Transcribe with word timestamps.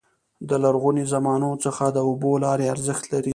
د 0.49 0.51
لرغوني 0.63 1.05
زمانو 1.13 1.51
څخه 1.63 1.83
د 1.95 1.97
اوبو 2.07 2.31
لارې 2.43 2.65
ارزښت 2.73 3.03
لري. 3.13 3.29